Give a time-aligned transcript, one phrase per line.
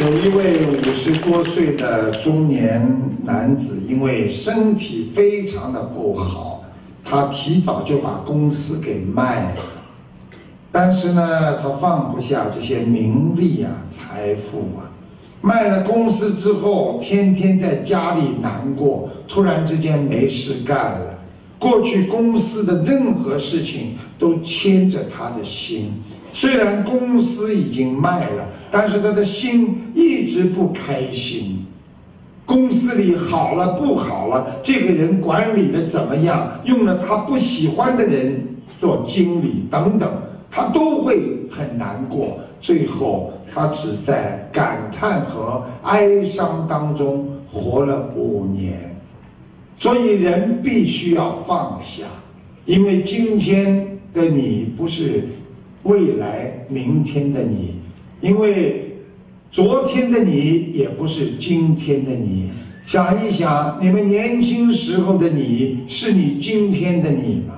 [0.00, 2.88] 有一位五十多岁的中年
[3.24, 6.62] 男子，因为身体非常的不好，
[7.04, 9.60] 他提早就把公司给卖了。
[10.70, 14.86] 但是呢，他放不下这些名利啊、财富啊。
[15.40, 21.18] 卖了公司之后，天天在家里难过，突然之间没事干了。
[21.58, 25.92] 过去公司的任何事情都牵着他的心，
[26.32, 28.46] 虽然公司已经卖了。
[28.70, 31.64] 但是他的心一直不开心，
[32.44, 36.52] 公司里好了不好了，这个人管理的怎么样？
[36.64, 38.44] 用了他不喜欢的人
[38.78, 40.06] 做经理等等，
[40.50, 42.38] 他都会很难过。
[42.60, 48.94] 最后，他只在感叹和哀伤当中活了五年。
[49.78, 52.04] 所以，人必须要放下，
[52.66, 55.24] 因为今天的你不是
[55.82, 57.76] 未来明天的你。
[58.20, 58.96] 因为
[59.50, 62.50] 昨天的你也不是今天的你，
[62.82, 67.54] 想一想，你们年轻时候的你是你今天的你吗？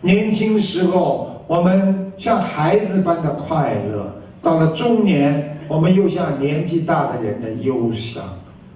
[0.00, 8.22] 年轻时候我们像孩子般的快乐，到了中年，我们又像年纪大的人的忧伤，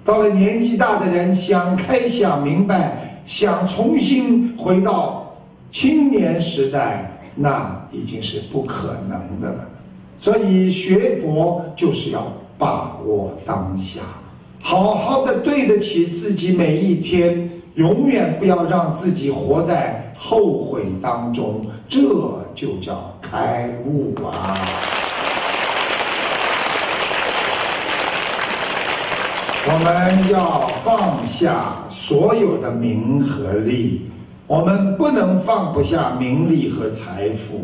[0.04, 5.36] 到了年纪大的人想开想明白，想重新回到
[5.70, 9.68] 青年时代，那已经是不可能的了。
[10.18, 12.26] 所以学佛就是要
[12.58, 14.00] 把握当下，
[14.60, 22.00] 好好的对得起自己每一天，永远不要让自己活在后悔当中，这
[22.54, 24.56] 就叫开悟啊！
[29.68, 34.02] 我们要放下所有的名和利，
[34.46, 37.62] 我们不能放不下名利和财富。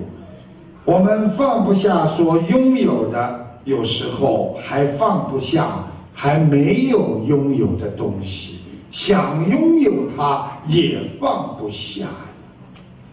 [0.84, 8.58] 我们放不下所拥有的，有时候还放不下还没有拥有的东西，
[8.90, 12.06] 想拥有它也放不下。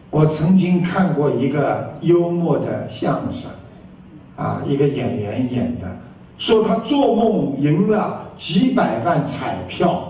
[0.09, 3.51] 我曾经看过一个幽默的相声，
[4.35, 5.87] 啊，一个演员演的，
[6.39, 10.08] 说他做梦赢了几百万彩票，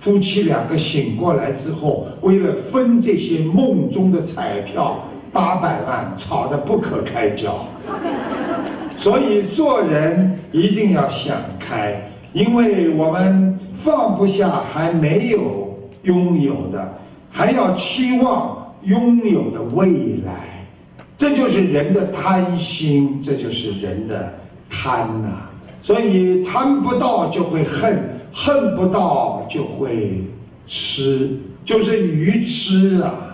[0.00, 5.04] 夫妻两个醒过来之后，为了分这些梦中的彩票。
[5.32, 7.64] 八百万吵得不可开交，
[8.96, 16.98] 所以做人一定要想开，因为我们放不下还没有拥有的，
[17.30, 20.66] 还要期望拥有的未来，
[21.16, 24.34] 这就是人的贪心，这就是人的
[24.68, 25.28] 贪呐。
[25.80, 30.22] 所以贪不到就会恨，恨不到就会
[30.66, 31.30] 痴，
[31.64, 33.26] 就是愚痴啊。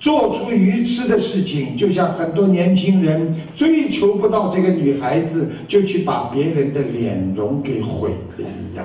[0.00, 8.84] 做出愚痴的事情，就像很多年轻人追求不到这个女孩子，就去把别人的脸容给毁了一样。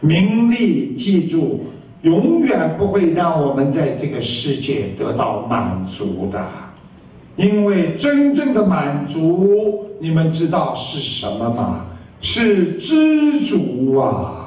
[0.00, 1.64] 名利，记住，
[2.02, 6.46] 永远不会让我们在这个世界得到满足的，
[7.36, 11.86] 因为真正的满足，你们知道是什么吗？
[12.20, 14.45] 是知足啊！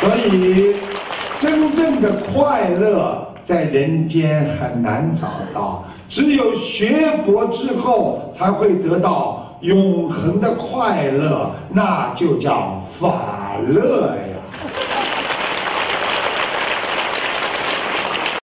[0.00, 0.74] 所以。
[1.38, 14.36] 真正的快乐在人间很难找到，只有学佛之后才会得到永恒的快乐，那就叫法乐呀。